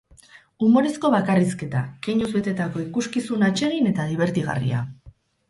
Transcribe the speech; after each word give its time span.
Umorezko 0.67 1.11
bakarrizketa, 1.15 1.81
keinuz 2.07 2.31
betetako 2.39 2.83
ikuskizun 2.85 3.47
atsegin 3.51 3.93
eta 3.93 4.09
dibertigarria. 4.15 4.83